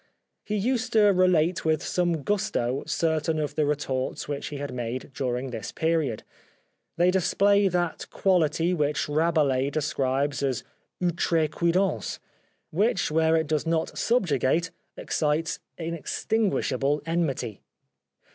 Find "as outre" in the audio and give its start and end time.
10.41-11.47